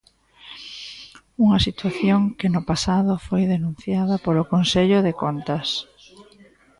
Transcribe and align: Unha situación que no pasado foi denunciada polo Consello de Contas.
Unha 1.43 1.59
situación 1.67 2.19
que 2.39 2.47
no 2.53 2.61
pasado 2.71 3.13
foi 3.27 3.43
denunciada 3.55 4.15
polo 4.25 4.43
Consello 4.53 4.99
de 5.07 5.13
Contas. 5.23 5.67